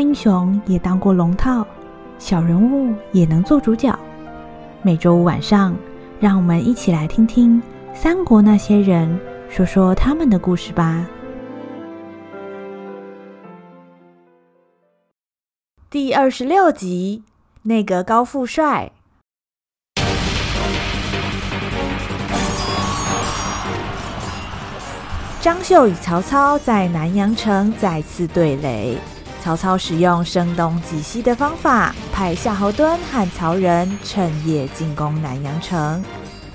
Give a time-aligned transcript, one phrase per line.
[0.00, 1.66] 英雄也当过龙套，
[2.18, 3.96] 小人物也能做主角。
[4.82, 5.76] 每周五晚上，
[6.18, 7.62] 让我们一起来听听
[7.94, 9.20] 三国那些人
[9.50, 11.06] 说说他们的故事吧。
[15.90, 17.22] 第二十六集，
[17.62, 18.90] 内阁高富帅。
[25.40, 28.98] 张绣与曹操在南阳城再次对垒。
[29.42, 36.04] 曹操使用声东击西的方法，派夏侯惇和曹仁趁夜进攻南阳城。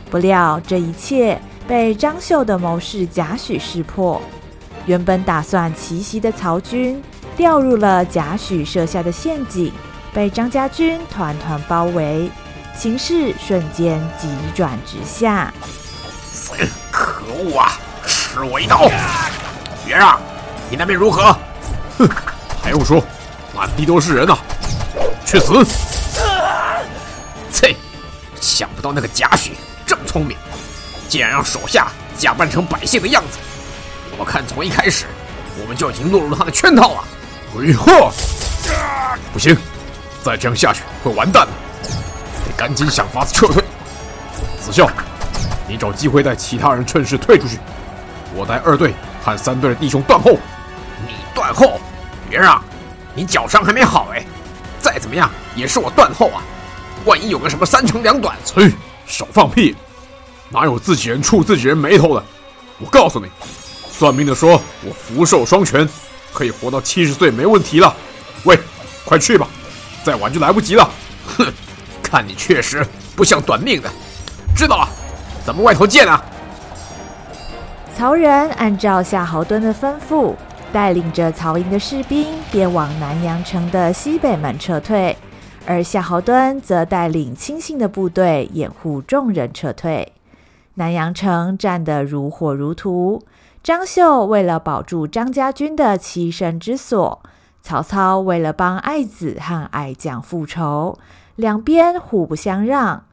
[0.09, 4.21] 不料这一切被张绣的谋士贾诩识破。
[4.85, 7.01] 原本打算奇袭的曹军，
[7.35, 9.73] 掉入了贾诩设下的陷阱，
[10.13, 12.29] 被张家军团团包围，
[12.77, 15.51] 情势瞬间急转直下。
[16.91, 17.71] 可恶啊！
[18.05, 18.87] 吃我一刀！
[19.87, 20.19] 袁让，
[20.69, 21.35] 你那边如何？
[21.97, 22.07] 哼，
[22.75, 23.01] 用说，
[23.55, 24.37] 满地都是人呐！
[25.25, 25.65] 去死！
[27.49, 27.73] 切，
[28.41, 29.51] 想不到那个贾诩
[29.85, 30.37] 这么聪明，
[31.07, 33.37] 竟然让手下假扮成百姓的样子。
[34.17, 35.05] 我看从一开始，
[35.61, 37.03] 我们就已经落入他的圈套了。
[37.53, 38.11] 鬼贺！
[39.31, 39.55] 不行，
[40.21, 41.51] 再这样下去会完蛋的，
[42.45, 43.63] 得赶紧想法子撤退。
[44.59, 44.89] 子孝，
[45.65, 47.57] 你找机会带其他人趁势退出去。
[48.33, 50.37] 我带二队和三队的弟兄断后。
[51.07, 51.79] 你断后？
[52.29, 52.61] 袁让，
[53.13, 54.25] 你脚伤还没好哎，
[54.79, 56.41] 再怎么样也是我断后啊！
[57.05, 58.71] 万一有个什么三长两短，嘿，
[59.05, 59.75] 少放屁！
[60.49, 62.23] 哪有自己人触自己人眉头的？
[62.79, 63.27] 我告诉你，
[63.89, 65.87] 算命的说我福寿双全，
[66.33, 67.95] 可以活到七十岁没问题了。
[68.43, 68.57] 喂，
[69.05, 69.47] 快去吧，
[70.03, 70.89] 再晚就来不及了。
[71.37, 71.45] 哼，
[72.03, 73.89] 看你确实不像短命的。
[74.55, 74.89] 知道了，
[75.45, 76.23] 咱们外头见啊！
[77.97, 80.33] 曹仁按照夏侯惇的吩咐，
[80.75, 85.15] 带领着曹营的士兵便往南阳城的西北门撤退，
[85.65, 90.11] 而夏侯惇则带领亲信的部队掩护众人撤退。
[90.73, 93.23] 南阳城战得如火如荼，
[93.63, 97.23] 张绣为了保住张家军的栖身之所，
[97.61, 100.99] 曹操为了帮爱子和爱将复仇，
[101.37, 103.05] 两边互不相让。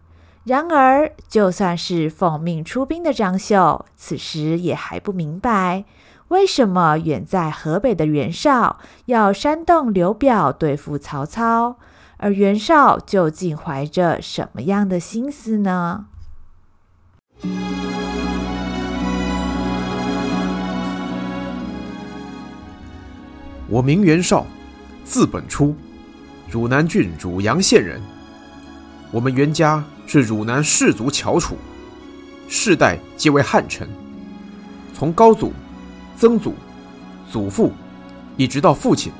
[0.43, 5.85] 然而，就算是奉命出兵的张绣，此时也还不明白，
[6.33, 11.77] 为什么远在河北的袁绍要煽动刘表对付曹操，
[12.17, 16.07] 而袁绍究竟怀着什么样的心思呢？
[23.69, 24.47] 我名袁绍，
[25.05, 25.77] 字本初，
[26.51, 28.01] 汝南郡汝阳县人。
[29.11, 31.59] 我们袁家是汝南氏族翘楚，
[32.49, 33.87] 世代皆为汉臣。
[34.95, 35.53] 从高祖、
[36.23, 36.55] 曾祖、
[37.29, 37.73] 祖父，
[38.37, 39.13] 一直到父亲，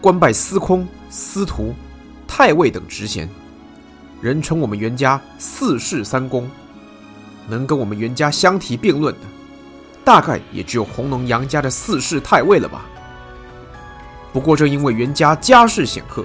[0.00, 1.74] 官拜司空、司徒、
[2.24, 3.28] 太尉等职衔，
[4.22, 6.48] 人称我们袁家四世三公。
[7.48, 9.22] 能跟我们袁家相提并论的，
[10.04, 12.86] 大概也只有弘农杨家的四世太尉了吧。
[14.32, 16.24] 不过正因为袁家家世显赫，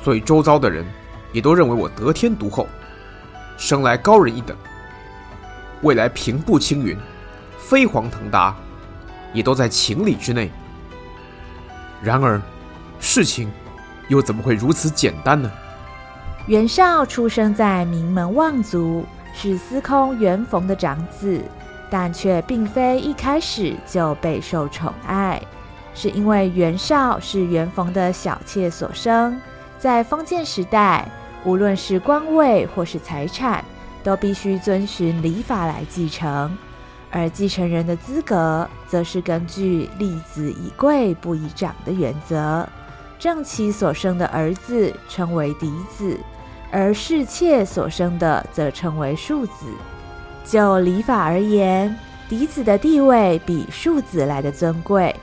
[0.00, 0.86] 所以周遭的人。
[1.32, 2.68] 也都认为我得天独厚，
[3.58, 4.56] 生来高人一等，
[5.82, 6.96] 未来平步青云，
[7.58, 8.56] 飞黄腾达，
[9.32, 10.50] 也都在情理之内。
[12.02, 12.40] 然而，
[13.00, 13.50] 事情
[14.08, 15.50] 又怎么会如此简单呢？
[16.46, 19.04] 袁绍出生在名门望族，
[19.34, 21.42] 是司空袁逢的长子，
[21.90, 25.42] 但却并非一开始就备受宠爱，
[25.94, 29.40] 是因为袁绍是袁逢的小妾所生，
[29.78, 31.08] 在封建时代。
[31.44, 33.64] 无论是官位或是财产，
[34.02, 36.58] 都必须遵循礼法来继承，
[37.16, 42.68] 而继承人的资格，则是根据立子以贵不以长的原则。
[43.18, 46.14] 正妻所生的儿子称为嫡子，
[46.70, 49.64] 而侍妾所生的则称为庶子。
[50.44, 51.96] 就礼法而言，
[52.28, 55.16] 嫡子的地位比庶子来的尊贵。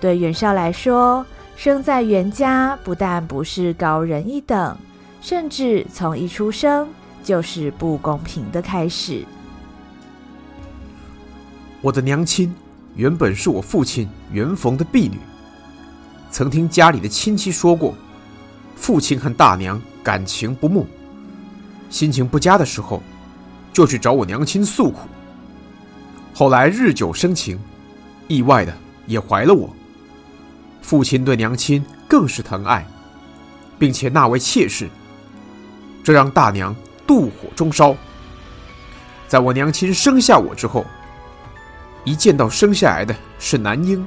[0.00, 1.24] 对袁绍来说，
[1.54, 4.76] 生在袁家不但不是高人一等。
[5.20, 6.88] 甚至从一出生
[7.22, 9.24] 就是不公平的开始。
[11.86, 12.52] 我的娘亲
[12.96, 15.20] 原本是我父亲袁逢的婢女，
[16.32, 17.94] 曾听家里的亲戚说过，
[18.74, 20.84] 父亲和大娘感情不睦，
[21.88, 23.00] 心情不佳的时候，
[23.72, 25.06] 就去找我娘亲诉苦。
[26.34, 27.56] 后来日久生情，
[28.26, 29.72] 意外的也怀了我。
[30.82, 32.84] 父亲对娘亲更是疼爱，
[33.78, 34.88] 并且纳为妾室。
[36.02, 36.74] 这让大娘
[37.06, 37.94] 妒火中烧。
[39.28, 40.84] 在我娘亲生下我之后，
[42.06, 44.06] 一见到生下来的是男婴，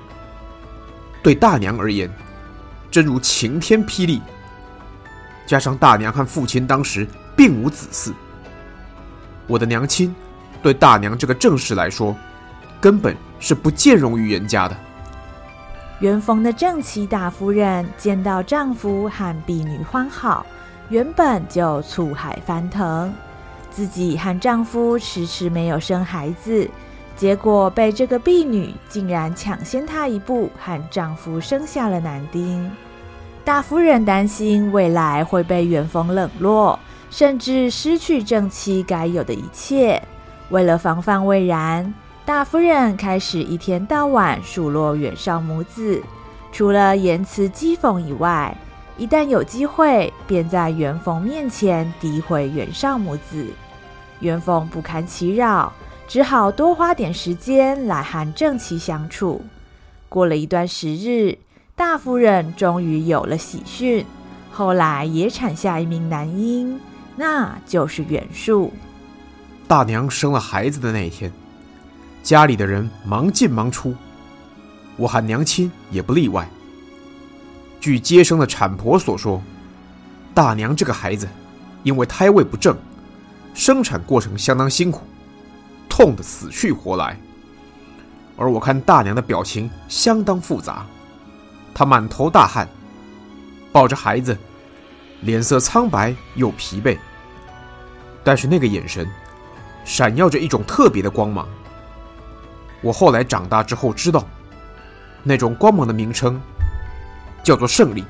[1.22, 2.10] 对大娘而言，
[2.90, 4.22] 真如晴天霹雳。
[5.46, 7.06] 加上大娘和父亲当时
[7.36, 8.13] 并无子嗣，
[9.48, 10.16] 我的娘亲
[10.63, 12.16] 对大娘这个正室来说，
[12.80, 14.78] 根本是不见容于袁家的。
[16.00, 20.45] 元丰的正妻大夫人见到丈夫和婢女欢好，
[20.88, 23.13] 原本就醋海翻腾，
[23.69, 26.69] 自己和丈夫迟迟没有生孩子，
[27.19, 32.71] 结果被这个婢女竟然抢先她一步，和丈夫生下了男丁。
[33.44, 36.80] 大夫人担心未来会被元丰冷落，
[37.12, 40.01] 甚至失去正妻该有的一切。
[40.48, 41.94] 为了防范未然，
[42.24, 46.01] 大夫人开始一天到晚数落袁绍母子，
[46.54, 48.56] 除了言辞讥讽以外，
[48.95, 53.45] 一旦有机会，便在元丰面前诋毁袁绍母子。
[54.21, 55.74] 元丰不堪其扰，
[56.10, 59.46] 只好多花点时间来和正妻相处。
[60.10, 61.38] 过了一段时日。
[61.76, 64.06] 大夫人终于有了喜讯，
[64.52, 66.78] 后来也产下一名男婴，
[67.16, 68.74] 那就是袁术。
[69.66, 71.32] 大娘生了孩子的那一天，
[72.22, 73.96] 家里的人忙进忙出，
[74.98, 76.50] 我喊娘亲也不例外。
[77.80, 79.42] 据接生的产婆所说，
[80.34, 81.30] 大娘这个孩子
[81.84, 82.78] 因为胎位不正，
[83.54, 85.04] 生产过程相当辛苦，
[86.00, 87.19] 痛得死去活来。
[88.38, 90.86] 而我看大娘的表情相当复杂。
[91.74, 92.66] 她满头大汗，
[93.69, 94.38] 抱着孩子，
[95.19, 96.98] 脸色苍白又疲惫，
[98.24, 99.06] 但是那个眼神，
[99.84, 101.46] 闪耀着一种特别的光芒。
[102.80, 104.25] 我后来长大之后知道，
[105.22, 106.40] 那种光芒的名称
[107.44, 108.06] 叫做胜利。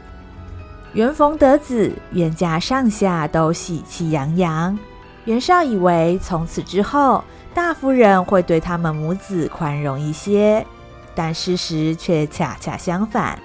[0.93, 4.77] 元逢得子，袁家上下都喜气洋洋。
[5.25, 7.23] 袁绍以为从此之后，
[7.53, 10.65] 大夫人会对他们母子宽容一些，
[11.13, 13.37] 但事实却恰恰相反。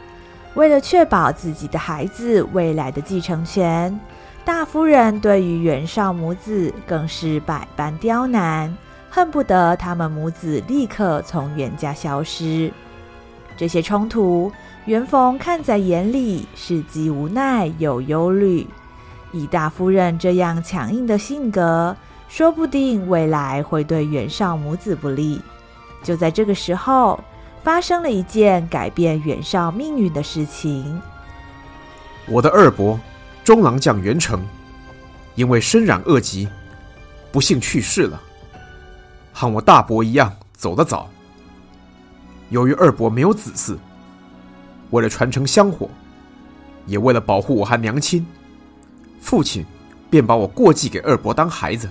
[0.55, 3.99] 为了确保自己的孩子未来的继承权，
[4.45, 8.73] 大夫人对于袁绍母子更是百般刁难，
[9.11, 12.73] 恨不得他们母子立刻从袁家消失。
[13.57, 14.53] 这些冲突，
[14.85, 18.67] 袁逢看在眼里，是既无奈又忧虑。
[19.33, 21.97] 以大夫人这样强硬的性格，
[22.37, 25.41] 说不定未来会对袁绍母子不利。
[26.03, 27.23] 就在这个时候。
[27.63, 31.01] 发生了一件改变袁绍命运的事情。
[32.27, 33.01] 我的二伯
[33.43, 34.39] 中郎将袁成，
[35.35, 36.47] 因为身染恶疾，
[37.33, 38.21] 不幸去世了。
[39.33, 41.09] 和我大伯一样走得早。
[42.51, 43.79] 由于二伯没有子嗣，
[44.91, 45.89] 为了传承香火，
[46.85, 48.27] 也为了保护我和娘亲，
[49.23, 49.65] 父亲
[50.11, 51.89] 便把我过继给二伯当孩子。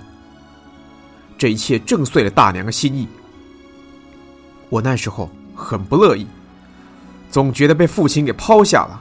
[1.44, 3.06] 这一切震碎了大娘的心意。
[4.70, 5.28] 我那时候。
[5.56, 6.26] 很不乐意，
[7.30, 9.00] 总觉得被父亲给抛下了。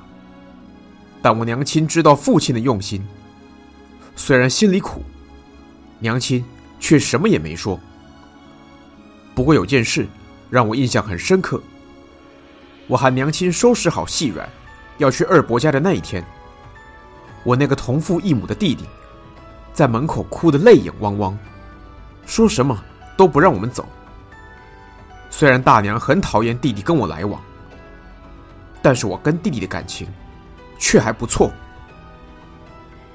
[1.20, 3.04] 但我娘亲知道父亲的用心，
[4.16, 5.02] 虽然心里苦，
[5.98, 6.46] 娘亲
[6.80, 7.80] 却什么也没说。
[9.34, 10.08] 不过有件事
[10.48, 11.60] 让我印象很深刻。
[12.86, 14.48] 我喊娘亲收拾好细软，
[15.00, 16.24] 要去二伯家的那一天，
[17.44, 18.84] 我那个同父异母的弟弟，
[19.74, 21.36] 在门口哭得泪眼汪汪，
[22.26, 22.78] 说什么
[23.16, 23.86] 都不让我们走。
[25.30, 27.42] 虽然大娘很讨厌弟弟跟我来往，
[28.82, 30.08] 但是我跟弟弟的感情
[30.78, 31.52] 却还不错，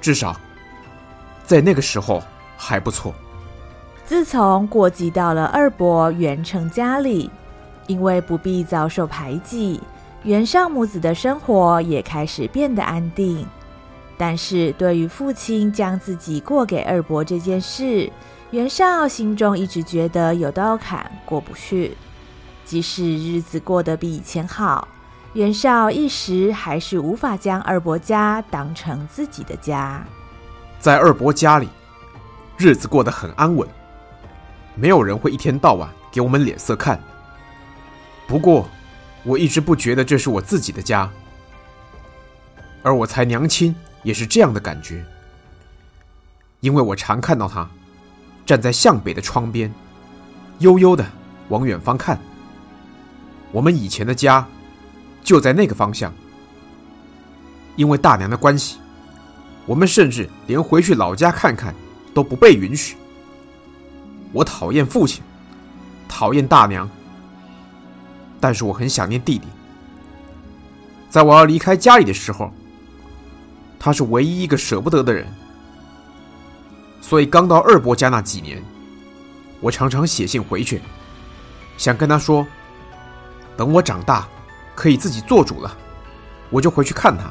[0.01, 0.35] 至少
[1.45, 2.21] 在那个时候
[2.57, 3.13] 还不错。
[4.05, 7.29] 自从过继到了二伯袁成家里，
[7.87, 9.79] 因为不必遭受排挤，
[10.23, 13.45] 袁尚母子的生活也开始变得安定。
[14.17, 18.11] 但是对于父亲将自己过给二伯这件事，
[18.51, 21.95] 袁绍心中一直觉得有道坎过不去。
[22.65, 24.87] 即使日子过得比以前好，
[25.33, 30.03] 袁绍一时还是无法将二伯家当成自己的家。
[30.79, 31.69] 在二伯家里，
[32.57, 33.67] 日子过得很安稳，
[34.75, 36.99] 没有人会一天到晚给我们脸色看。
[38.27, 38.67] 不过，
[39.23, 41.07] 我一直不觉得这是我自己的家，
[42.81, 45.05] 而我猜娘亲也是这样的感觉，
[46.61, 47.67] 因为我常看到她
[48.49, 49.71] 站在向北的窗边，
[50.57, 51.05] 悠悠的
[51.49, 52.19] 往远方看。
[53.51, 54.43] 我们以前的家
[55.23, 56.11] 就在那个方向，
[57.75, 58.79] 因为大娘的关系，
[59.67, 61.75] 我们甚至连回去老家看看
[62.11, 62.97] 都不被允许。
[64.31, 65.21] 我讨厌父亲，
[66.07, 66.89] 讨厌大娘，
[68.39, 69.47] 但是我很想念弟弟。
[71.07, 72.51] 在我要离开家里的时候，
[73.77, 75.27] 他是唯一一个舍不得的人。
[77.09, 78.63] 所以刚到二伯家那几年，
[79.61, 80.79] 我常常写信回去，
[81.75, 82.45] 想跟他说。
[83.57, 84.27] 等我长大，
[84.75, 85.75] 可以自己做主了，
[86.51, 87.23] 我就回去看他。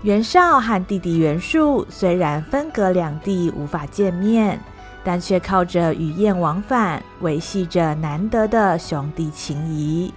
[0.00, 4.58] 袁绍和弟弟袁术虽然分隔两地，无法见面，
[5.04, 10.14] 但却靠着语言往返，维系着难得的兄弟情谊。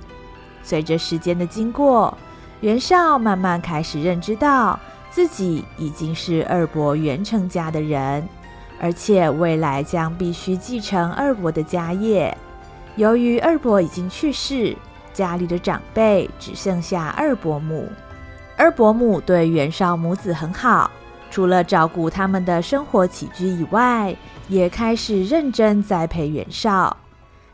[0.64, 2.18] 随着时间的经过，
[2.62, 4.80] 袁绍慢慢开始认知到
[5.12, 8.28] 自己已经是二伯袁成家的人，
[8.80, 12.36] 而且未来将必须继承二伯的家业。
[12.96, 14.76] 由于二伯已经去世，
[15.14, 17.88] 家里的长辈只剩下二伯母。
[18.56, 20.90] 二伯母对袁绍母子很好，
[21.30, 24.16] 除了照顾他们的生活起居以外，
[24.48, 26.98] 也开始认真栽培袁绍。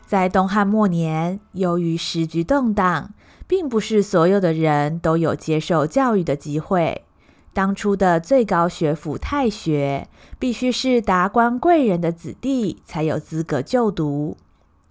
[0.06, 3.10] 在东汉末年，由于时局动荡，
[3.46, 7.02] 并不是所有的人都有接受教育的机会。
[7.54, 10.08] 当初的最高学府太学，
[10.38, 14.36] 必须是达官贵人的子弟才有资格就读。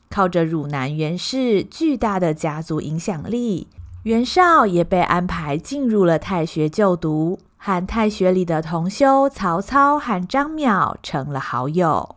[0.10, 3.68] 靠着汝南袁氏巨大的家族影响力。
[4.04, 12.16] 袁绍也被安排进入了太学就读，和太学里的同修曹操和张邈成了好友。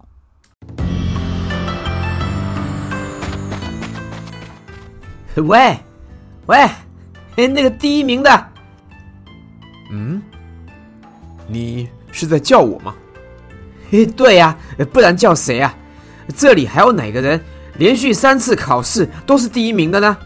[5.37, 5.79] 喂，
[6.47, 6.69] 喂，
[7.37, 8.49] 那个第一名的，
[9.93, 10.21] 嗯，
[11.47, 12.95] 你是在叫我吗？
[13.91, 14.57] 嘿，对呀，
[14.93, 15.75] 不然叫谁啊？
[16.37, 17.41] 这里还有哪个人
[17.79, 20.17] 连续三次考试都是第一名的呢？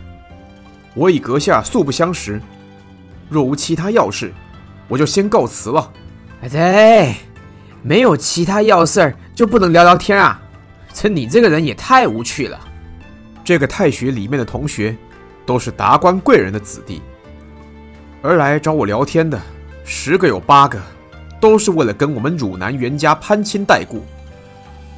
[0.94, 2.40] 我与阁下素不相识，
[3.28, 4.32] 若无其他要事，
[4.88, 5.92] 我就先告辞了。
[6.42, 7.14] 哎，对，
[7.82, 10.40] 没有其他要事儿就不能聊聊天啊？
[10.92, 12.58] 这你这个人也太无趣了。
[13.44, 14.96] 这个太学里面的同学，
[15.44, 17.02] 都是达官贵人的子弟，
[18.22, 19.40] 而来找我聊天的，
[19.84, 20.80] 十个有八个，
[21.40, 24.04] 都是为了跟我们汝南袁家攀亲带故，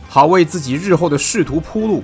[0.09, 2.03] 好为自己日后的仕途铺路。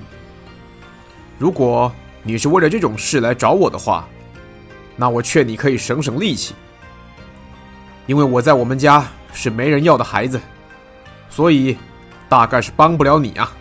[1.37, 1.91] 如果
[2.23, 4.07] 你是为了这种事来找我的话，
[4.95, 6.55] 那我劝你可以省省力气，
[8.07, 10.39] 因为我在我们家是没人要的孩子，
[11.29, 11.77] 所以
[12.27, 13.51] 大概是帮不了你啊。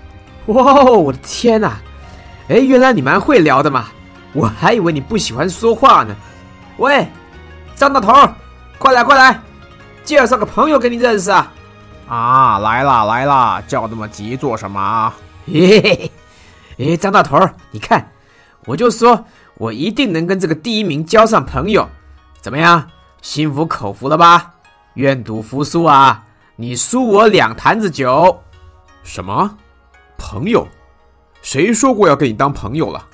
[0.47, 1.79] 哇，我的天哪！
[2.49, 3.89] 哎，原来你蛮会聊的嘛，
[4.33, 6.17] 我还以为你不喜欢说话呢。
[6.79, 7.07] 喂，
[7.77, 8.13] 张大头，
[8.79, 9.41] 快来快来，
[10.09, 11.53] 介绍个朋友给你认识啊！
[12.09, 15.13] 啊，来啦来啦，叫那么急做什么？
[15.47, 16.11] 嘿嘿
[16.79, 17.39] 嘿，哎，张大头，
[17.71, 18.11] 你看。
[18.65, 19.23] 我就说，
[19.57, 21.87] 我一定能跟这个第一名交上朋友，
[22.41, 22.89] 怎么样？
[23.21, 24.51] 心服口服了吧？
[24.95, 26.25] 愿赌服输啊！
[26.57, 28.35] 你输我两坛子酒。
[29.03, 29.59] 什么？
[30.17, 30.67] 朋友？
[31.43, 33.05] 谁说过要跟你当朋友了？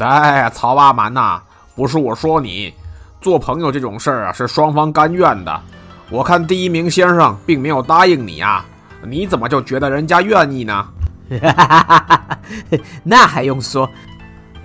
[0.00, 1.40] 哎，曹阿瞒呐，
[1.74, 2.74] 不是我说你，
[3.22, 5.62] 做朋友这种事儿啊，是双方甘愿的。
[6.08, 8.64] 我看第一名先生并没有答应你啊，
[9.04, 10.86] 你怎么就觉得人家愿意呢？
[13.02, 13.90] 那还用说？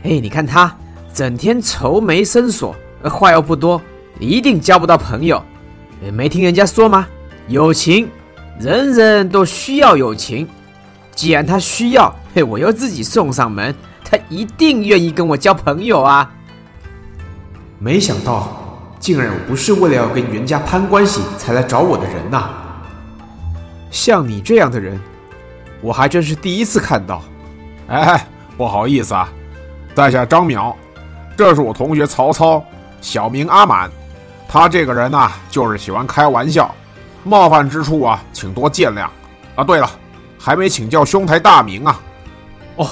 [0.03, 0.75] 哎，你看他
[1.13, 3.81] 整天愁眉深锁，话又不多，
[4.19, 5.43] 一定交不到朋友。
[6.13, 7.07] 没听人家说吗？
[7.47, 8.07] 友情，
[8.59, 10.47] 人人都需要友情。
[11.15, 16.31] 既然他需要，嘿，我又自己送上门，他一定愿意跟我交朋友啊。
[17.79, 18.60] 没想到，
[19.01, 22.49] 竟然不是为了要跟袁家攀关系才来找我的人呐！
[23.89, 24.97] 像你这样的人，
[25.81, 27.21] 我还真是第一次看到。
[27.87, 29.27] 哎，不好意思啊。
[29.95, 30.73] 在下张淼，
[31.35, 32.63] 这是我同学曹操，
[33.01, 33.89] 小名阿满。
[34.47, 36.73] 他这个人呐、就是喜欢开玩笑，
[37.23, 39.07] 冒犯之处啊，请多见谅。
[39.55, 39.89] 啊，对了，
[40.39, 41.99] 还没请教兄台大名啊。
[42.75, 42.87] 哦，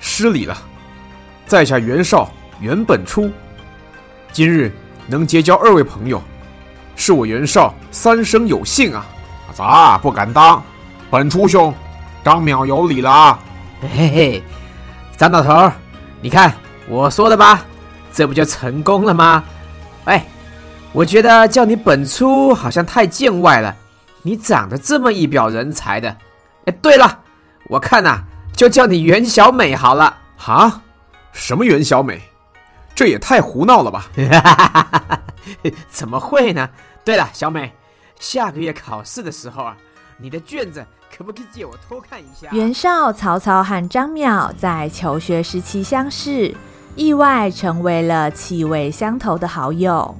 [0.00, 0.54] 失礼了，
[1.46, 2.30] 在下袁绍，
[2.60, 3.30] 袁本初。
[4.32, 4.70] 今日
[5.06, 6.22] 能结交二位朋友，
[6.96, 9.06] 是我袁绍三生有幸啊。
[9.52, 10.62] 咋不敢当？
[11.10, 11.74] 本初兄，
[12.24, 13.38] 张淼有礼了啊。
[13.82, 14.42] 嘿嘿，
[15.16, 15.70] 张老头。
[16.22, 16.54] 你看
[16.88, 17.64] 我说的吧，
[18.12, 19.42] 这不就成功了吗？
[20.04, 20.24] 哎，
[20.92, 23.74] 我觉得叫你本初好像太见外了，
[24.22, 26.16] 你长得这么一表人才的。
[26.66, 27.18] 哎，对了，
[27.64, 30.16] 我看呐、啊，就叫你袁小美好了。
[30.36, 30.80] 哈？
[31.32, 32.20] 什么袁小美？
[33.00, 34.10] 这也太胡闹了吧！
[35.88, 36.68] 怎么会呢？
[37.02, 37.72] 对了，小美，
[38.18, 39.74] 下个月考试的时候啊，
[40.18, 40.84] 你的卷子。
[41.10, 42.48] 可不可以借我偷看一下？
[42.52, 46.54] 袁绍、曹操和张邈在求学时期相识，
[46.94, 50.14] 意外成为了气味相投的好友。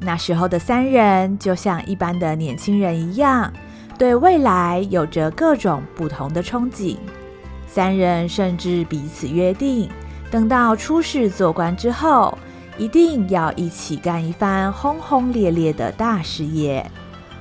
[0.00, 3.52] 那时候的三人就像一般的年轻人一样，
[3.98, 6.96] 对未来有着各种不同的憧憬。
[7.66, 9.90] 三人甚至彼此约定，
[10.30, 12.36] 等到出仕做官之后，
[12.76, 16.84] 一定要一起干一番轰轰烈烈的大事业。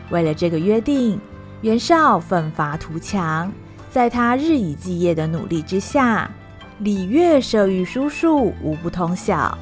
[0.09, 1.19] 为了这个约定。
[1.61, 3.49] 袁绍奋发图强，
[3.89, 6.29] 在他日以继夜的努力之下，
[6.79, 9.57] 礼乐射御书数无不通晓。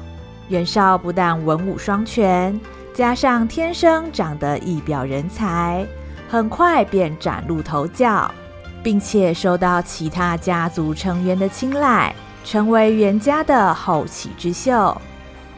[0.48, 2.60] 袁绍不但文武双全，
[2.92, 5.86] 加上天生长得一表人才，
[6.28, 8.28] 很快便崭露头角，
[8.82, 12.12] 并且受到其他家族成员的青睐，
[12.44, 15.00] 成为袁家的后起之秀。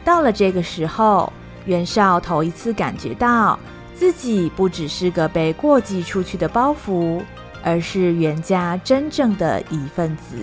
[0.03, 1.31] 到了这个时候，
[1.65, 3.57] 袁绍头一次感觉到
[3.95, 7.21] 自己不只是个被过继出去的包袱，
[7.63, 10.37] 而是袁家真正的一份子。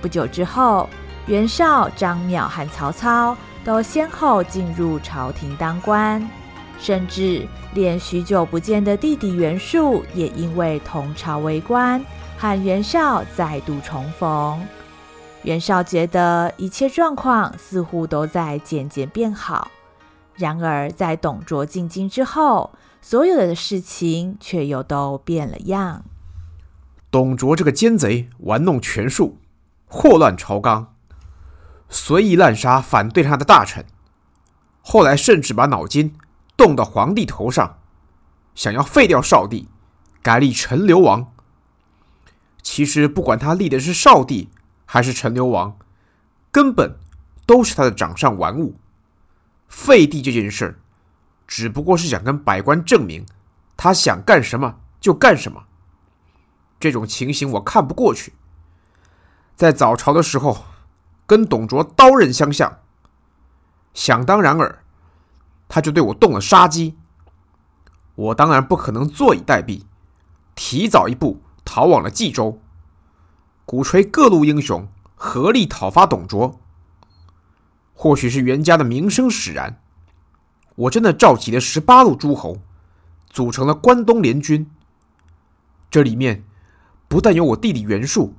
[0.00, 0.88] 不久之后，
[1.26, 6.26] 袁绍、张邈和曹操都先后进入朝廷当官，
[6.80, 12.02] 甚至连许久不见的弟弟袁术也因为同朝为官，
[12.38, 14.66] 和袁绍再度重逢。
[15.42, 19.70] 袁绍觉得一切状况似乎都在渐渐变好，
[20.34, 26.04] 然而在董卓进京之后，所有的事情却又都变了样。
[27.10, 29.38] 董卓这个奸贼玩弄权术，
[29.86, 30.94] 祸乱朝纲。
[31.88, 33.86] 随意滥杀反对他的大臣，
[34.82, 36.14] 后来甚至把脑筋
[36.56, 37.78] 动到皇帝头上，
[38.54, 39.68] 想要废掉少帝，
[40.20, 41.32] 改立陈留王。
[42.60, 44.50] 其实不管他立的是少帝
[44.90, 45.76] 还是陈留王，
[46.50, 46.96] 根本
[47.44, 48.74] 都是他的掌上玩物。
[49.68, 50.80] 废帝这件事，
[51.46, 53.26] 只不过是想跟百官证明，
[53.76, 55.64] 他想干什么就干什么。
[56.80, 58.32] 这种情形我看不过去。
[59.54, 60.64] 在早朝的时候。
[61.28, 62.78] 跟董卓刀刃相向，
[63.92, 64.82] 想当然尔，
[65.68, 66.96] 他就对我动了杀机。
[68.14, 69.82] 我当然不可能坐以待毙，
[70.54, 72.62] 提早一步逃往了冀州，
[73.68, 76.58] 鼓吹各路英雄合力讨伐董卓。
[77.92, 79.78] 或许是袁家的名声使然，
[80.74, 82.60] 我真的召集了十八路诸侯，
[83.28, 84.70] 组成了关东联军。
[85.90, 86.44] 这里面
[87.08, 88.36] 不但有我弟弟袁术，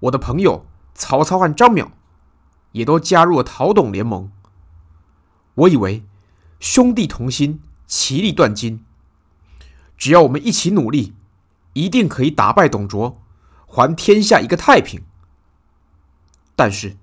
[0.00, 0.66] 我的朋友。
[0.96, 1.88] 曹操和张邈
[2.72, 4.30] 也都加入了讨董联盟。
[5.54, 6.04] 我以为
[6.58, 8.84] 兄弟同心，其利断金。
[9.96, 11.14] 只要我们一起努力，
[11.72, 13.20] 一定可以打败董卓，
[13.74, 15.02] 还天下一个太平。
[16.54, 16.94] 但是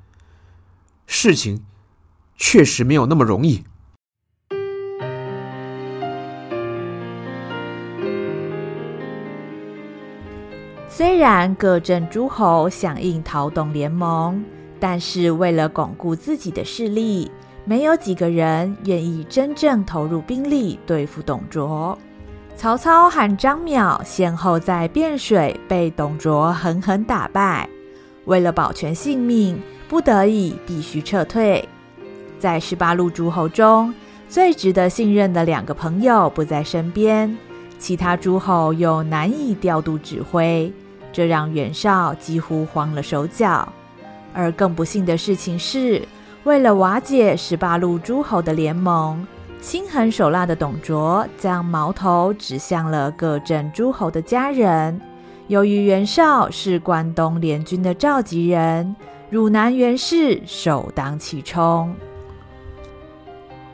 [1.05, 1.65] 事情
[2.38, 3.65] 确实没有那么容易。
[10.88, 14.41] 虽然各镇诸侯响应讨董联盟，
[14.79, 17.29] 但是为了巩固自己的势力，
[17.65, 21.97] 没有几个人愿意真正投入兵力对付董卓。
[22.55, 27.67] 曹操和张邈先后在汴水被董卓狠狠打败，
[28.25, 29.59] 为了保全性命，
[29.89, 31.67] 不得已必须撤退。
[32.39, 33.91] 在十八路诸侯中，
[34.29, 37.35] 最值得信任的两个朋友不在身边，
[37.79, 40.71] 其他诸侯又难以调度指挥。
[41.11, 43.67] 这让袁绍几乎慌了手脚，
[44.33, 46.01] 而更不幸的事情是，
[46.43, 49.25] 为了瓦解十八路诸侯的联盟，
[49.62, 55.00] 心狠手辣的董卓将矛头指向了各镇诸侯的家人。
[55.47, 58.95] 由于袁绍是关东联军的召集人，
[59.30, 61.93] 汝南袁氏首当其冲。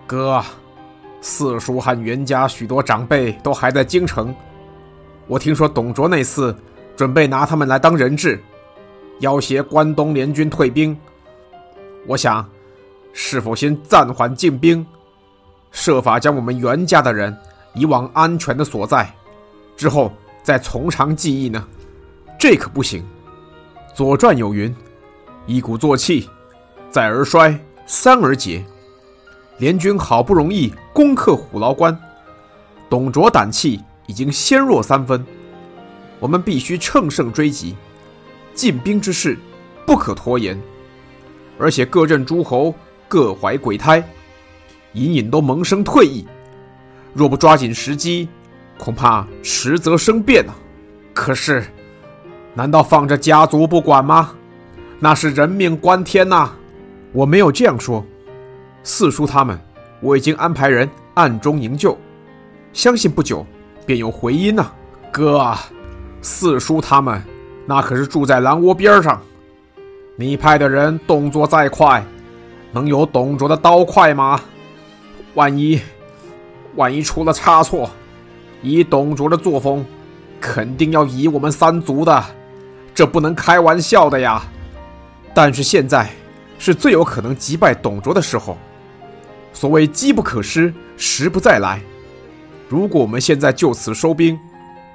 [0.06, 0.44] 哥，
[1.22, 4.36] 四叔和袁家许多长辈都还在京城，
[5.26, 6.56] 我听说董卓那次。
[6.98, 8.42] 准备拿他们来当人质，
[9.20, 10.98] 要挟关东联军退兵。
[12.08, 12.44] 我想，
[13.14, 14.84] 是否先暂缓进兵，
[15.72, 17.36] 设法将我们袁家的人
[17.74, 19.12] 移往安全的所在，
[19.76, 20.12] 之后
[20.44, 21.66] 再从长计议呢？
[22.40, 23.04] 这可不行。
[23.96, 24.74] 《左传》有云
[25.48, 26.30] ：“一鼓作气，
[26.90, 28.64] 再而衰，三而竭。”
[29.58, 31.98] 联军好不容易攻克虎牢关，
[32.90, 35.26] 董卓胆气已经先弱三分。
[36.20, 37.76] 我们必须乘胜追击，
[38.54, 39.38] 进兵之事
[39.86, 40.60] 不可拖延。
[41.58, 42.72] 而且各镇诸侯
[43.08, 44.08] 各怀鬼胎，
[44.98, 46.26] 隐隐都萌生退意。
[47.14, 48.28] 若不抓紧时机，
[48.78, 50.54] 恐怕迟则生变啊！
[51.14, 51.64] 可是，
[52.54, 54.32] 难道放着家族不管吗？
[55.00, 56.50] 那是人命关天呐！
[57.14, 58.04] 我没有这样说。
[58.84, 59.60] 四叔他们，
[60.00, 61.98] 我已经安排人暗中营救，
[62.74, 63.46] 相信不久
[63.86, 64.72] 便有回音呐，
[65.12, 65.60] 哥啊！
[66.22, 67.22] 四叔他们，
[67.66, 69.22] 那可是住在狼窝边上。
[70.16, 72.04] 你派的人动作再快，
[72.72, 74.40] 能有董卓的刀快吗？
[75.38, 75.80] 万一，
[76.78, 77.88] 万一出了差错，
[78.64, 79.86] 以董卓的作风，
[80.42, 82.26] 肯定要夷我们三族的，
[82.92, 84.42] 这不能开玩笑的呀。
[85.36, 86.10] 但是现在
[86.58, 88.58] 是最有可能击败董卓的时候。
[89.54, 91.80] 所谓机不可失，时不再来。
[92.68, 94.40] 如果我们现在就此收兵，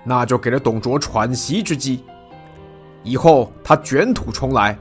[0.02, 2.02] 那就给了董卓喘息之机，
[3.04, 4.76] 以后他卷土重来，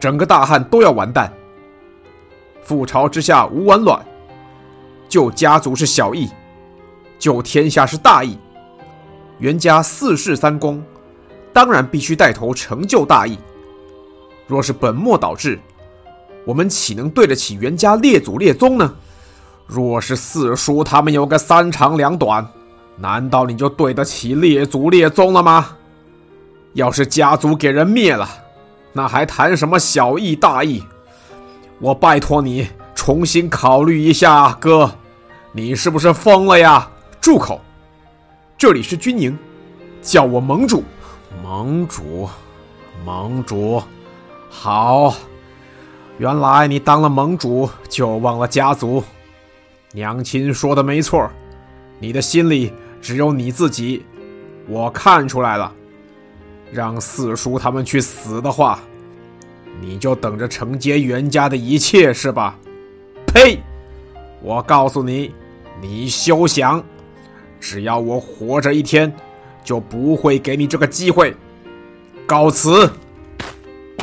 [0.00, 1.32] 整个大汉都要完蛋。
[2.66, 4.04] 覆巢之下无完卵，
[5.10, 6.30] 救家族是小义，
[7.18, 8.38] 救天下是大义。
[9.38, 10.80] 袁家四世三公，
[11.52, 13.36] 当然必须带头成就大义。
[14.46, 15.58] 若是本末倒置，
[16.46, 18.94] 我们岂能对得起袁家列祖列宗呢？
[19.66, 22.46] 若是四叔他们有个三长两短，
[22.96, 25.76] 难道你就对得起列祖列宗了吗？
[26.74, 28.28] 要是家族给人灭了，
[28.92, 30.84] 那还谈什么小义大义？
[31.80, 34.92] 我拜托你重新考虑一下，哥，
[35.52, 36.88] 你是不是疯了呀？
[37.20, 37.60] 住口！
[38.56, 39.36] 这里是军营，
[40.00, 40.84] 叫我盟主。
[41.42, 42.28] 盟主，
[43.04, 43.82] 盟主，
[44.48, 45.14] 好。
[46.18, 49.02] 原来你当了盟主就忘了家族。
[49.92, 51.28] 娘亲说的没错，
[51.98, 54.04] 你的心里只有你自己。
[54.68, 55.72] 我看出来了。
[56.72, 58.78] 让四叔他们去死的话，
[59.80, 62.56] 你就等着承接袁家的一切是吧？
[63.26, 63.60] 呸！
[64.42, 65.32] 我告诉你，
[65.80, 66.82] 你休想！
[67.60, 69.12] 只要我活着一天，
[69.62, 71.36] 就不会给你这个机会。
[72.26, 72.90] 告辞，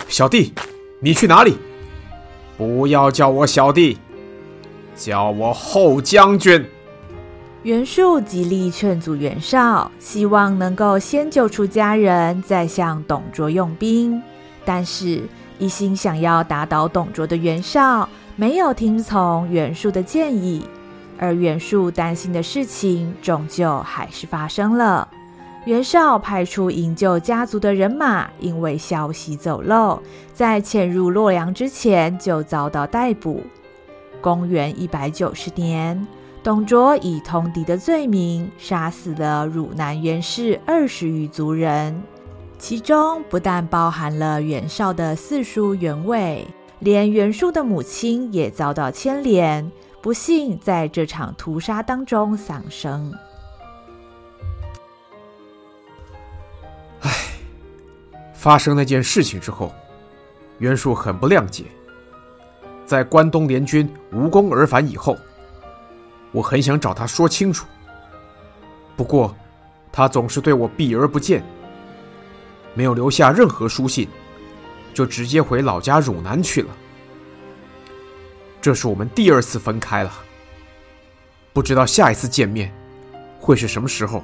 [0.08, 0.54] 小弟，
[1.00, 1.58] 你去哪里？
[2.58, 3.98] 不要叫我小弟，
[4.96, 6.64] 叫我后将军。
[7.64, 14.22] 袁术极力劝阻袁绍，希望能够先救出家人，再向董卓用兵。
[14.64, 15.24] 但是，
[15.58, 20.66] 一心想要打倒董卓的袁绍，没有听从袁术的建议。
[21.20, 25.06] 而袁术担心的事情，终究还是发生了。
[25.66, 30.00] 袁绍派出营救家族的人马，因为消息走漏，
[30.34, 33.44] 在潜入洛阳之前就遭到逮捕。
[34.22, 36.08] 公元一百九十年。
[36.44, 42.02] 董卓以通敌的罪名杀死了汝南袁氏二十余族人，
[42.58, 46.48] 其中不但包含了袁绍的四叔袁伟，
[46.80, 53.12] 连袁术的母亲也遭到牵连，不幸在这场屠杀当中丧生。
[57.02, 57.12] 唉，
[58.34, 59.74] 发生那件事情之后，
[60.60, 61.64] 袁术很不谅解，
[62.86, 65.18] 在关东联军无功而返以后。
[66.32, 67.66] 我很想找他说清楚，
[68.96, 69.36] 不过
[69.92, 71.44] 他总是对我避而不见，
[72.76, 74.08] 没有留下任何书信，
[74.98, 76.70] 就直接回老家汝南去了。
[78.60, 80.12] 这是我们第二次分开了，
[81.54, 82.74] 不知道下一次见面
[83.40, 84.24] 会是什么时候。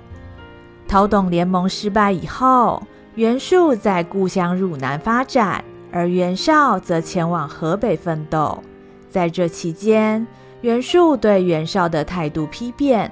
[0.87, 2.81] 讨董联盟失败以后，
[3.13, 8.63] 袁术在故乡汝南发展，而袁绍则前往河北奋斗。
[9.07, 10.25] 在这期间，
[10.61, 13.11] 袁术对袁绍的态度丕变，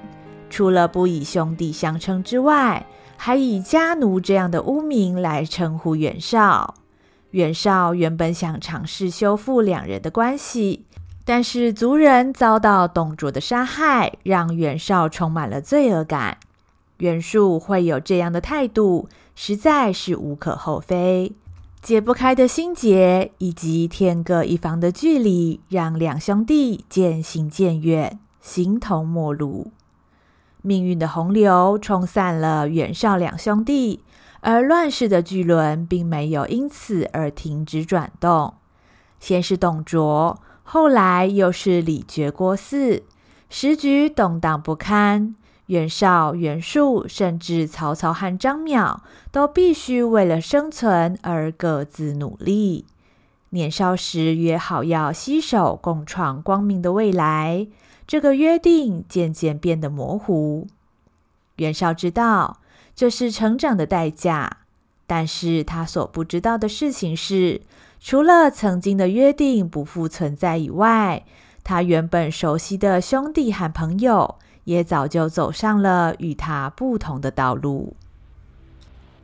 [0.49, 2.83] 除了不以兄弟相称之外，
[3.17, 6.73] 还以家奴这样的污名来称呼袁绍。
[7.31, 10.85] 袁绍原本想尝试修复两人的关系，
[11.23, 16.37] 但是族人遭到董卓的杀害，让袁绍充满了罪恶感。
[16.97, 21.33] 袁术会有这样的态度，实在是无可厚非。
[21.81, 29.71] 解不开的心结，以及天各一方的距离，让两兄弟渐行渐远，形同陌路。
[30.61, 34.01] 命运的洪流冲散了袁绍两兄弟，
[34.41, 38.53] 而乱世的巨轮并没有因此而停止转动。
[39.19, 43.03] 先是董卓，后来又是李傕郭汜，
[43.49, 45.35] 时局动荡不堪。
[45.67, 48.97] 袁绍、袁术，甚至曹操和张邈，
[49.31, 52.85] 都必须为了生存而各自努力。
[53.51, 57.67] 年少时约好要携手共创光明的未来，
[58.07, 60.67] 这个约定渐渐变得模糊。
[61.57, 62.57] 袁绍知道
[62.95, 64.57] 这是成长的代价，
[65.07, 67.61] 但是他所不知道的事情是，
[67.99, 71.23] 除了曾经的约定不复存在以外，
[71.63, 77.95] 他原本熟悉的兄弟和朋友，也早就走上了与他不同的道路。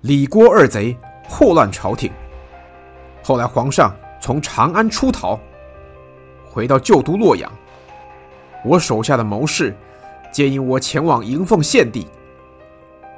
[0.02, 0.96] 李郭二贼
[1.28, 2.12] 祸乱朝廷，
[3.24, 5.40] 后来皇上从长安出逃，
[6.50, 7.52] 回到旧都洛阳。
[8.64, 9.76] 我手下的谋士
[10.32, 12.08] 建议我前往迎奉献帝，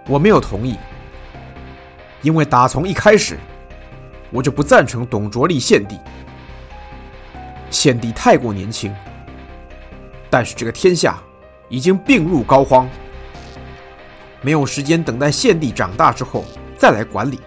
[0.09, 0.75] 我没有同意，
[2.21, 3.37] 因为打从一开始
[4.29, 5.97] 我就不赞成董卓立献帝。
[7.69, 8.93] 献帝太过年轻，
[10.29, 11.17] 但是这个天下。
[11.71, 12.87] 已经病入膏肓，
[14.41, 16.43] 没有时间等待献帝长大之后
[16.75, 17.39] 再来管理。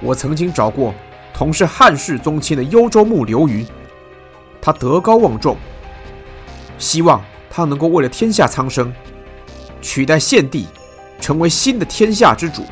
[0.00, 0.92] 我曾经找过
[1.32, 3.64] 同是汉室宗亲的幽州牧刘虞，
[4.60, 5.56] 他德高望重，
[6.76, 8.92] 希望他能够为了天下苍生，
[9.80, 10.66] 取代献帝，
[11.22, 12.64] 成为新的天下之主。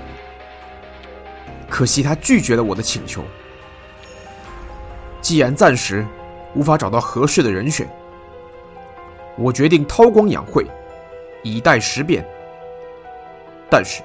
[1.69, 3.23] 可惜他拒绝了我的请求。
[5.23, 6.05] 既然暂时
[6.55, 7.89] 无法找到合适的人选，
[9.37, 10.67] 我决定韬光养晦，
[11.45, 12.27] 以待时变。
[13.71, 14.03] 但是，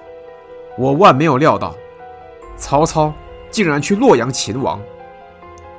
[0.78, 1.76] 我万没有料到，
[2.56, 3.12] 曹操
[3.50, 4.80] 竟然去洛阳勤王，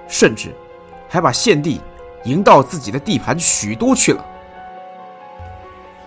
[0.09, 0.53] 甚至
[1.09, 1.81] 还把献帝
[2.25, 4.27] 迎到自己的地盘许都去了。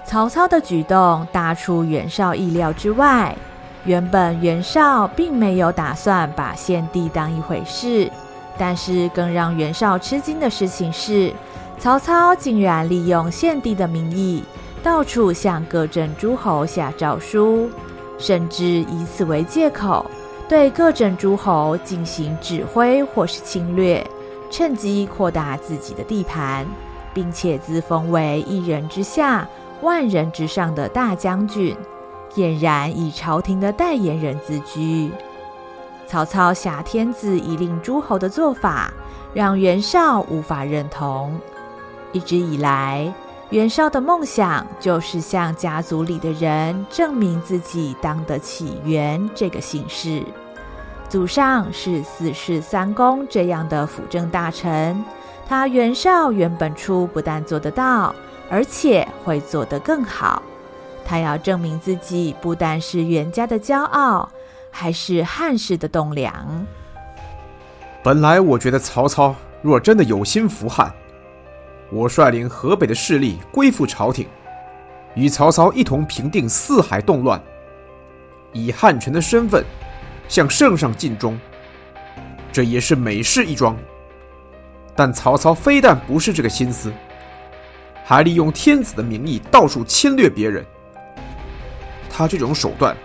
[0.10, 3.38] 曹操的举动大出袁绍意料之外。
[3.86, 8.10] 原本袁绍并没有打算把献帝当一回事，
[8.58, 11.32] 但是更让袁绍吃惊的事情是，
[11.78, 14.43] 曹操竟然利用献帝的名义，
[14.82, 17.69] 到处向各镇诸侯下诏书，
[18.17, 20.04] 甚至以此为借口，
[20.48, 24.04] 对各镇诸侯进行指挥或是侵略，
[24.50, 26.65] 趁机扩大自己的地盘，
[27.13, 29.48] 并且自封为一人之下，
[29.81, 31.75] 万人之上的大将军。
[32.35, 35.11] 俨然以朝廷的代言人自居。
[36.05, 38.93] 曹操挟天子以令诸侯的做法，
[39.33, 41.39] 让袁绍无法认同。
[42.11, 43.11] 一直以来，
[43.49, 50.23] 袁绍的梦想就是向家族里的人证明自己当得起袁这个姓氏。
[51.07, 55.03] 祖上是四世三公这样的辅政大臣，
[55.47, 58.13] 他袁绍原本初不但做得到，
[58.49, 60.41] 而且会做得更好。
[61.05, 64.29] 他要证明自己不但是袁家的骄傲，
[64.69, 66.65] 还是汉室的栋梁。
[68.03, 70.93] 本来我觉得曹操若真的有心扶汉，
[71.91, 74.27] 我率领河北的势力归附朝廷，
[75.15, 77.41] 与曹操一同平定四海动乱，
[78.53, 79.65] 以汉臣的身份
[80.27, 81.39] 向圣上尽忠，
[82.51, 83.75] 这也是美事一桩。
[84.95, 86.93] 但曹操非但不是这个心思，
[88.10, 90.65] 还利用天子的名义到处侵略别人。
[92.10, 92.98] 他这种手段，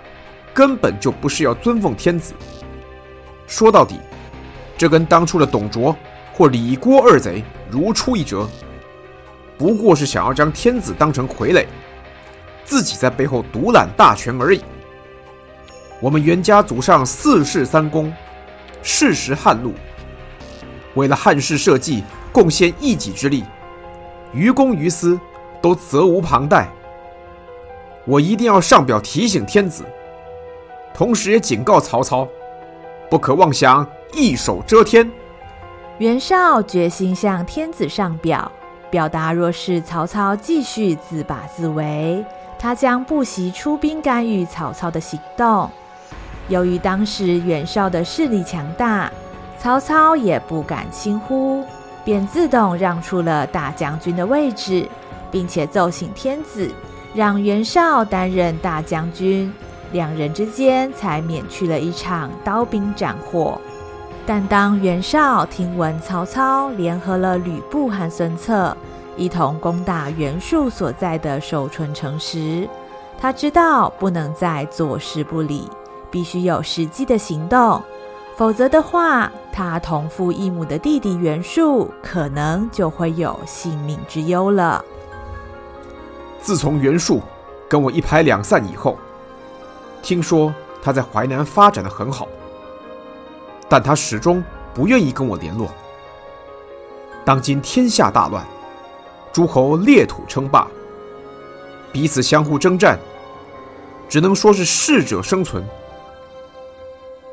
[0.55, 2.33] 根本就不是要尊奉天子。
[3.47, 4.01] 说到底，
[4.79, 5.95] 这跟当初的董卓
[6.33, 8.49] 或李郭二贼如出一辙，
[9.59, 11.67] 不过是想要将天子当成傀儡，
[12.64, 14.62] 自己在背后独揽大权而已。
[16.01, 18.11] 我们袁家祖上四世三公，
[18.83, 19.75] 世时汉禄，
[20.95, 23.45] 为了汉室社稷贡献一己之力，
[24.35, 25.18] 于公于私
[25.62, 26.68] 都责无旁贷。
[28.05, 29.85] 我一定要上表提醒天子，
[30.92, 32.29] 同时也警告曹操，
[33.09, 35.11] 不可妄想一手遮天。
[35.99, 38.51] 袁绍决心向天子上表，
[38.90, 42.23] 表达若是曹操继续自把自为，
[42.59, 45.70] 他将不惜出兵干预曹操的行动。
[46.49, 49.11] 由于当时袁绍的势力强大，
[49.59, 51.64] 曹操也不敢轻忽，
[52.05, 54.87] 便自动让出了大将军的位置，
[55.31, 56.71] 并且奏请天子。
[57.14, 59.53] 让袁绍担任大将军，
[59.93, 63.61] 两人之间才免去了一场刀兵战祸。
[64.27, 68.77] 但当袁绍听闻曹操联合了吕布和孙策，
[69.17, 72.69] 一同攻打袁术所在的寿春城时，
[73.17, 75.71] 他知道不能再坐视不理，
[76.11, 77.81] 必须有实际的行动，
[78.37, 84.85] 否则的话，他同父异母的弟弟袁术可能就会有性命之忧了。
[86.40, 87.23] 自从袁术
[87.68, 88.99] 跟我一拍两散以后，
[90.03, 92.27] 听说他在淮南发展的很好，
[93.68, 94.42] 但他始终
[94.75, 95.68] 不愿意跟我联络。
[97.25, 98.44] 当今天下大乱，
[99.33, 100.66] 诸侯裂土称霸，
[101.92, 102.99] 彼此相互征战，
[104.09, 105.64] 只能说是适者生存。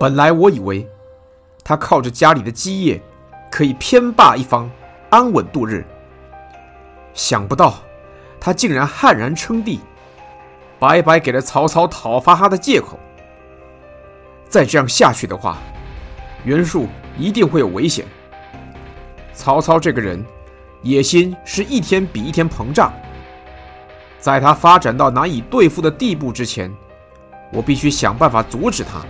[0.01, 0.89] 本来我以为
[1.63, 2.99] 他靠着家里的基业
[3.51, 4.67] 可以偏霸一方，
[5.11, 5.85] 安稳度日，
[7.13, 7.75] 想不到。
[8.39, 9.79] 他竟然悍然称帝，
[10.79, 12.97] 白白给了曹操讨伐他的借口。
[14.49, 15.59] 再这样下去的话，
[16.45, 18.03] 袁术一定会有危险。
[19.35, 20.25] 曹操这个人，
[20.81, 22.91] 野心是一天比一天膨胀。
[24.17, 26.75] 在他发展到难以对付的地步之前，
[27.53, 29.05] 我必须想办法阻止他。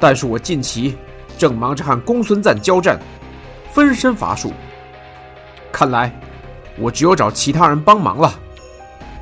[0.00, 0.96] 但是我近期
[1.36, 2.98] 正忙着和公孙瓒交战，
[3.72, 4.52] 分身乏术，
[5.72, 6.12] 看来。
[6.80, 8.32] 我只有找其他人帮忙了。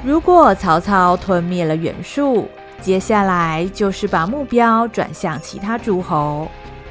[0.05, 2.51] 如果曹操吞灭了袁术，
[2.83, 6.47] 接下来就是把目标转向其他诸侯。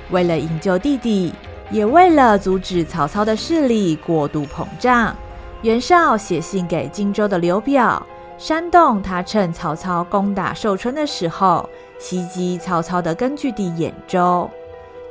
[0.09, 1.31] 为了营救弟弟，
[1.69, 5.15] 也为了阻止曹操的势力过度膨胀，
[5.61, 8.03] 袁绍写信给荆州的刘表，
[8.39, 14.49] 煽动他趁曹操攻打寿春的时候，袭击曹操的根据地兖州。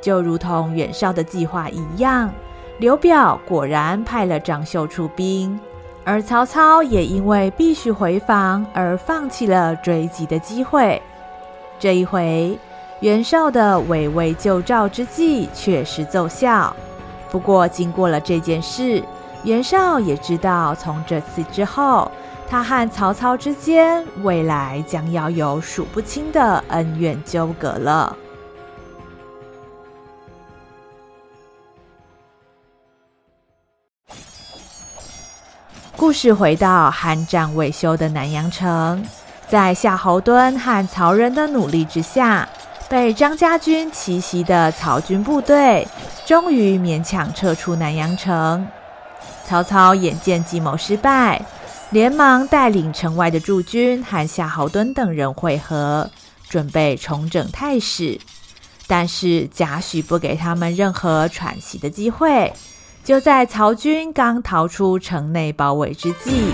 [0.01, 2.31] 就如同袁绍的计划一样。
[2.77, 5.57] 刘表果然派了张绣出兵，
[6.03, 11.01] 而曹操也因为必须回防而放弃了追击的机会。
[11.79, 12.59] 这一回，
[12.99, 16.75] 袁绍的围魏救赵之计确实奏效。
[17.31, 19.01] 不过，经过了这件事，
[19.43, 22.11] 袁绍也知道，从这次之后，
[22.47, 28.15] 他和曹操之间未来将要有数不清的恩怨纠葛了。
[35.97, 39.03] 故事回到酣战未休的南阳城，
[39.47, 42.47] 在夏侯惇和曹仁的努力之下，
[42.87, 45.87] 被张家军奇袭的曹军部队
[46.25, 48.67] 终于勉强撤出南阳城。
[49.45, 51.41] 曹操眼见计谋失败，
[51.91, 56.09] 连忙带领城外的驻军和夏侯惇等人会合，
[56.49, 58.19] 准备重整态势。
[58.87, 62.51] 但是贾诩不给他们任何喘息的机会。
[63.03, 66.51] 就在曹军刚逃出城内包围之际，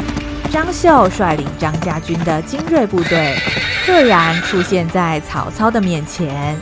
[0.52, 3.36] 张绣率领张家军的精锐部队，
[3.86, 6.60] 赫然出现在曹操的面前。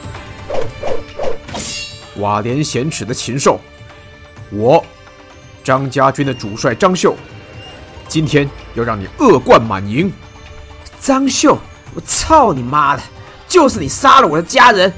[2.18, 3.60] 瓦廉险耻的禽兽，
[4.52, 4.84] 我。
[5.64, 7.16] 张家军的主帅张绣，
[8.10, 10.12] 今天要让你恶贯满盈。
[11.00, 11.58] 张绣，
[11.94, 13.04] 我操你妈的！
[13.48, 14.92] 就是你杀了我的家人，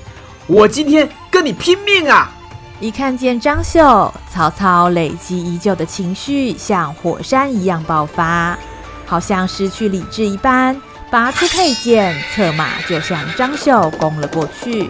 [0.48, 2.32] 我今天跟你拼命啊！
[2.80, 8.58] 一看见张绣，曹操累积已久的情绪像火山一样爆发，
[9.06, 14.90] 好像失去理智一般，拔出佩剑，策马就向张绣攻了过去。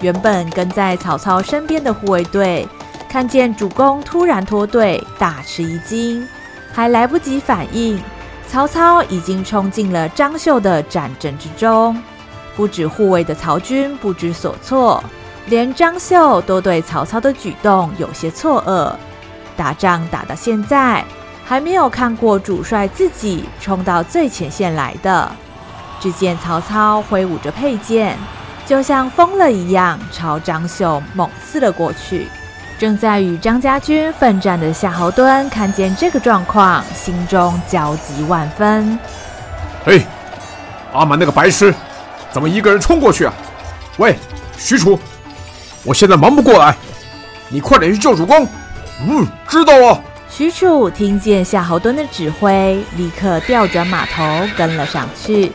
[0.00, 2.68] 原本跟在曹操身边的护卫队。
[3.10, 6.28] 看见主公突然脱队，大吃一惊，
[6.78, 8.00] 还来不及反应，
[8.46, 12.00] 曹操已经冲进了张绣的战阵之中。
[12.54, 15.02] 不止护卫的曹军不知所措，
[15.46, 18.94] 连张绣都对曹操的举动有些错愕。
[19.56, 21.04] 打仗打到现在，
[21.44, 25.32] 还没有看过主帅自己冲到最前线来的。
[25.98, 28.16] 只见曹操挥舞着佩剑，
[28.64, 32.28] 就像疯了一样，朝张绣猛刺了过去。
[32.78, 38.96] 正在与张家军奋战的夏侯惇看见这个状况，心中焦急万分。
[39.84, 40.06] 嘿，
[40.92, 41.74] 阿满那个白痴，
[42.30, 43.34] 怎么一个人冲过去啊？
[43.96, 44.16] 喂，
[44.56, 44.96] 许褚，
[45.82, 46.76] 我现在忙不过来，
[47.48, 48.46] 你快点去救主公。
[49.00, 50.00] 嗯，知道了。
[50.30, 54.22] 许褚听见夏侯惇的指挥，立刻调转马头
[54.56, 55.50] 跟了上去。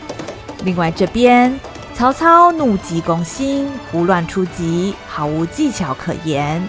[0.65, 1.57] 另外这边，
[1.93, 6.61] 曹操怒急攻心，胡乱出击，毫无技巧可言。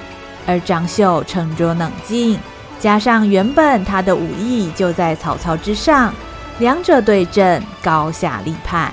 [0.46, 2.38] 而张绣沉着冷静，
[2.78, 6.14] 加上原本他的武艺就在曹操之上，
[6.58, 8.92] 两者对阵，高下立判。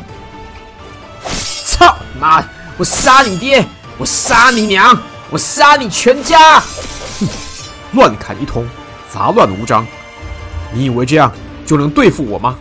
[1.65, 2.43] 操妈！
[2.77, 3.65] 我杀你爹！
[3.97, 4.97] 我杀你娘！
[5.29, 6.59] 我杀你全家！
[7.19, 7.27] 哼！
[7.93, 8.65] 乱砍一通，
[9.09, 9.85] 杂乱无章。
[10.73, 11.31] 你以为这样
[11.65, 12.57] 就能对付我吗？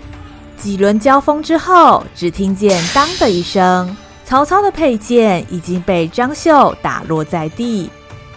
[0.57, 7.91] 几轮交锋之后，只听见“当”的一声，曹操的佩剑已经被张绣打落在地。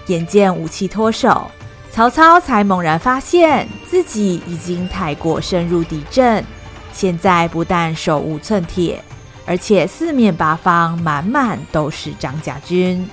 [0.07, 1.49] 眼见武器脱手，
[1.91, 6.43] 曹操才猛然发现自己已经太过深入敌阵，
[6.91, 9.03] 现在不但手无寸铁，
[9.45, 13.07] 而且四面八方满满都是张家军。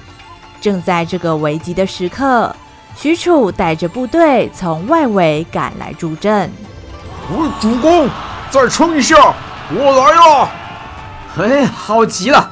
[0.61, 2.55] 正在这个危急的时刻，
[2.97, 6.51] 许褚带着部队从外围赶来助阵。
[7.61, 8.09] 主公，
[8.51, 9.33] 再撑一下，
[9.73, 10.51] 我来了！
[11.39, 12.51] 哎，好极了，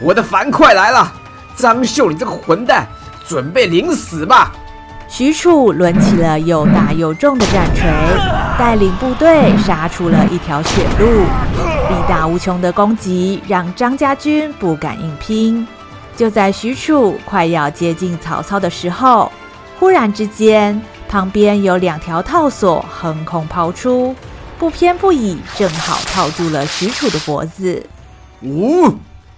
[0.00, 1.12] 我的樊哙来了！
[1.56, 2.86] 张绣，你这个混蛋！
[3.26, 4.52] 准备领死吧！
[5.08, 7.90] 许褚抡起了又大又重的战锤，
[8.56, 11.24] 带领部队杀出了一条血路。
[11.88, 15.66] 力大无穷的攻击让张家军不敢硬拼。
[16.16, 19.32] 就在许褚快要接近曹操的时候，
[19.80, 24.14] 忽然之间，旁边有两条套索横空抛出，
[24.58, 27.84] 不偏不倚，正好套住了许褚的脖子。
[28.42, 28.94] 呜、哦，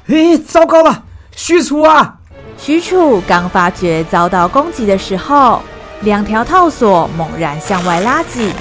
[0.07, 2.19] 嘿，糟糕了，许褚啊！
[2.63, 5.61] 许褚刚发觉遭到攻击的时候，
[6.03, 8.53] 两条套索猛然向外拉紧，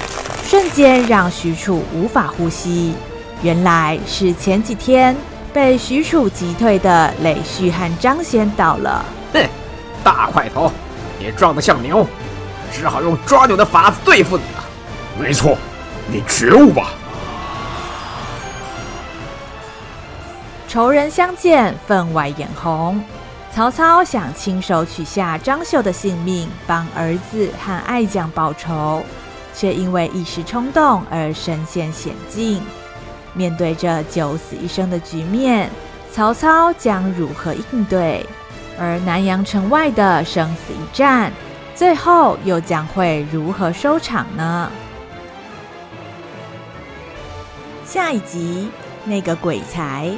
[0.44, 2.96] 瞬间让许褚无法呼吸。
[3.42, 5.16] 原来是前几天
[5.52, 9.04] 被许褚击退的累旭和张先到了。
[9.32, 9.48] 哼，
[10.02, 10.72] 大块头，
[11.20, 12.04] 你壮得像牛，
[12.72, 14.64] 只好用抓牛的法子对付你了。
[15.16, 15.56] 没错，
[16.08, 16.88] 你觉悟吧。
[20.66, 23.00] 仇人相见，分外眼红。
[23.54, 29.04] 曹操想亲手取下张绣的性命，帮儿子和爱将报仇，
[29.54, 32.62] 却因为一时冲动而身陷险境。
[33.34, 35.68] 面对这九死一生的局面，
[36.10, 38.24] 曹操将如何应对？
[38.80, 41.30] 而南阳城外的生死一战，
[41.74, 44.70] 最后又将会如何收场呢？
[47.84, 48.70] 下一集，
[49.04, 50.10] 那个鬼才。